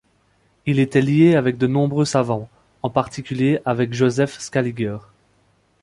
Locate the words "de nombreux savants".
1.59-2.49